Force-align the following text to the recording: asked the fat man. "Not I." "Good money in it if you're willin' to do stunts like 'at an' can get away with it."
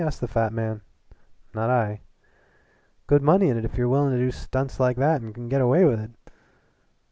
asked 0.03 0.19
the 0.19 0.27
fat 0.27 0.51
man. 0.51 0.81
"Not 1.53 1.69
I." 1.69 2.01
"Good 3.05 3.21
money 3.21 3.49
in 3.49 3.57
it 3.59 3.65
if 3.65 3.77
you're 3.77 3.87
willin' 3.87 4.13
to 4.13 4.17
do 4.17 4.31
stunts 4.31 4.79
like 4.79 4.97
'at 4.97 5.21
an' 5.21 5.31
can 5.31 5.47
get 5.47 5.61
away 5.61 5.85
with 5.85 5.99
it." 5.99 6.09